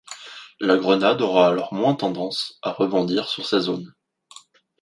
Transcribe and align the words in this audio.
La 0.59 0.77
grenade 0.77 1.21
aura 1.21 1.47
alors 1.49 1.75
moins 1.75 1.93
tendance 1.93 2.57
à 2.63 2.71
rebondir 2.71 3.29
sur 3.29 3.45
ces 3.45 3.59
zones. 3.59 3.93